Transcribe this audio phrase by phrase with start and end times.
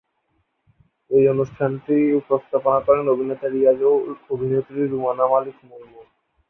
[1.11, 3.91] এই অনুষ্ঠানটি উপস্থাপনা করেন অভিনেতা রিয়াজ ও
[4.29, 6.05] অভিনেত্রী রুমানা মালিক মুনমুন।